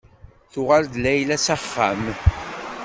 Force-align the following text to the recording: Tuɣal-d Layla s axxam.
Tuɣal-d 0.51 0.93
Layla 1.03 1.37
s 1.45 1.47
axxam. 1.55 2.01